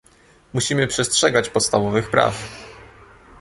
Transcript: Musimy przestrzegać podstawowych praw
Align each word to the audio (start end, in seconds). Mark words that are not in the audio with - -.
Musimy 0.53 0.87
przestrzegać 0.87 1.49
podstawowych 1.49 2.09
praw 2.09 2.47